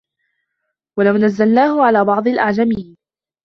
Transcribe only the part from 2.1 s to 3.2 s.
الأَعجَمينَ